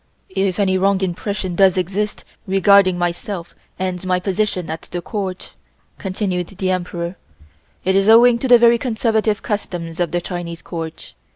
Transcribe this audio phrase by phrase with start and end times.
[0.29, 5.53] "If any wrong impression does exist regarding myself and my position at the Court,"
[5.99, 7.17] continued the Emperor,
[7.85, 11.13] "it is owing to the very conservative customs of the Chinese Court.